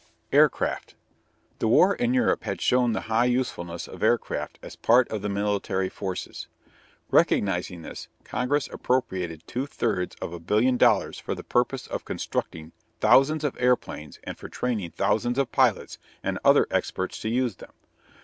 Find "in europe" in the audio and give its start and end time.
1.93-2.43